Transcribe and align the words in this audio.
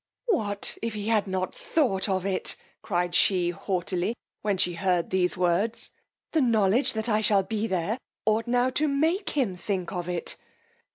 What, 0.29 0.79
if 0.81 0.95
he 0.95 1.09
hat 1.09 1.27
not 1.27 1.53
thought 1.53 2.09
of 2.09 2.25
it! 2.25 2.55
cried 2.81 3.13
she 3.13 3.51
haughtily, 3.51 4.15
when 4.41 4.57
she 4.57 4.73
heard 4.73 5.11
these 5.11 5.37
words; 5.37 5.91
the 6.31 6.41
knowledge 6.41 6.93
that 6.93 7.07
I 7.07 7.21
shall 7.21 7.43
be 7.43 7.67
there, 7.67 7.99
ought 8.25 8.47
now 8.47 8.71
to 8.71 8.87
make 8.87 9.29
him 9.37 9.55
think 9.55 9.91
of 9.91 10.09
it. 10.09 10.37